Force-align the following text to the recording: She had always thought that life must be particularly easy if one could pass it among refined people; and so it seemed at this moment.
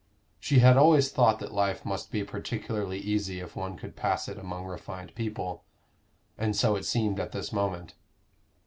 She 0.39 0.57
had 0.57 0.77
always 0.77 1.11
thought 1.11 1.37
that 1.37 1.53
life 1.53 1.85
must 1.85 2.09
be 2.11 2.23
particularly 2.23 2.97
easy 2.97 3.39
if 3.39 3.55
one 3.55 3.77
could 3.77 3.95
pass 3.95 4.27
it 4.27 4.39
among 4.39 4.65
refined 4.65 5.13
people; 5.13 5.63
and 6.39 6.55
so 6.55 6.75
it 6.75 6.85
seemed 6.85 7.19
at 7.19 7.33
this 7.33 7.53
moment. 7.53 7.93